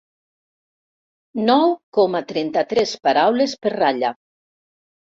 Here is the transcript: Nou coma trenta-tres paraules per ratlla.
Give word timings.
Nou 1.51 1.69
coma 1.99 2.23
trenta-tres 2.33 2.97
paraules 3.07 3.57
per 3.63 3.77
ratlla. 3.81 4.17